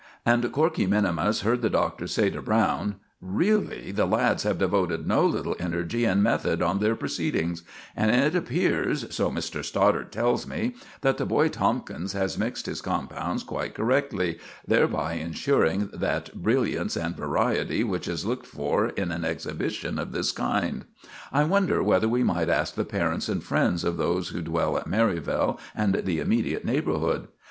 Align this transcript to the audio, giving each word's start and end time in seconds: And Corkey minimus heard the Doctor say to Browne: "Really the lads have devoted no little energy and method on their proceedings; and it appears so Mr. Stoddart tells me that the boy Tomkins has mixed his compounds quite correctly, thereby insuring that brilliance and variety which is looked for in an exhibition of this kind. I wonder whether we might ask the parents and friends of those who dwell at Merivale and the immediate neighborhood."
And 0.25 0.43
Corkey 0.51 0.87
minimus 0.87 1.41
heard 1.41 1.61
the 1.61 1.69
Doctor 1.69 2.07
say 2.07 2.31
to 2.31 2.41
Browne: 2.41 2.95
"Really 3.21 3.91
the 3.91 4.07
lads 4.07 4.41
have 4.41 4.57
devoted 4.57 5.05
no 5.07 5.23
little 5.27 5.55
energy 5.59 6.05
and 6.05 6.23
method 6.23 6.59
on 6.59 6.79
their 6.79 6.95
proceedings; 6.95 7.61
and 7.95 8.09
it 8.09 8.35
appears 8.35 9.13
so 9.13 9.29
Mr. 9.29 9.63
Stoddart 9.63 10.11
tells 10.11 10.47
me 10.47 10.73
that 11.01 11.17
the 11.19 11.25
boy 11.27 11.49
Tomkins 11.49 12.13
has 12.13 12.35
mixed 12.35 12.65
his 12.65 12.81
compounds 12.81 13.43
quite 13.43 13.75
correctly, 13.75 14.39
thereby 14.67 15.13
insuring 15.13 15.91
that 15.93 16.33
brilliance 16.33 16.95
and 16.95 17.15
variety 17.15 17.83
which 17.83 18.07
is 18.07 18.25
looked 18.25 18.47
for 18.47 18.87
in 18.87 19.11
an 19.11 19.23
exhibition 19.23 19.99
of 19.99 20.13
this 20.13 20.31
kind. 20.31 20.85
I 21.31 21.43
wonder 21.43 21.83
whether 21.83 22.09
we 22.09 22.23
might 22.23 22.49
ask 22.49 22.73
the 22.73 22.85
parents 22.85 23.29
and 23.29 23.43
friends 23.43 23.83
of 23.83 23.97
those 23.97 24.29
who 24.29 24.41
dwell 24.41 24.77
at 24.79 24.87
Merivale 24.87 25.59
and 25.75 25.93
the 25.93 26.19
immediate 26.19 26.65
neighborhood." 26.65 27.27